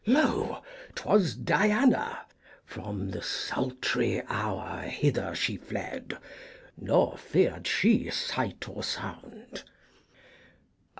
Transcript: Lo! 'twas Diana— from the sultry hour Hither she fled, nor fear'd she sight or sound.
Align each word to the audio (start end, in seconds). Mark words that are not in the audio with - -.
Lo! 0.07 0.63
'twas 0.95 1.35
Diana— 1.35 2.25
from 2.65 3.11
the 3.11 3.21
sultry 3.21 4.19
hour 4.27 4.81
Hither 4.81 5.35
she 5.35 5.57
fled, 5.57 6.17
nor 6.75 7.19
fear'd 7.19 7.67
she 7.67 8.09
sight 8.09 8.67
or 8.67 8.81
sound. 8.81 9.63